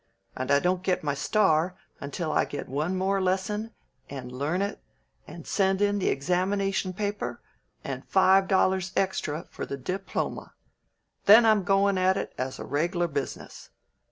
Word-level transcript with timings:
And 0.35 0.49
I 0.49 0.57
don't 0.57 0.81
get 0.81 1.03
my 1.03 1.13
star 1.13 1.75
until 1.99 2.31
I 2.31 2.43
get 2.43 2.67
one 2.67 2.97
more 2.97 3.21
lesson, 3.21 3.69
and 4.09 4.31
learn 4.31 4.63
it, 4.63 4.81
and 5.27 5.45
send 5.45 5.79
in 5.79 5.99
the 5.99 6.09
examination 6.09 6.91
paper, 6.91 7.39
and 7.83 8.03
five 8.07 8.47
dollars 8.47 8.93
extra 8.95 9.45
for 9.51 9.63
the 9.63 9.77
diploma. 9.77 10.53
Then 11.25 11.45
I'm 11.45 11.61
goin' 11.61 11.99
at 11.99 12.17
it 12.17 12.33
as 12.35 12.57
a 12.57 12.65
reg'lar 12.65 13.09
business. 13.09 13.69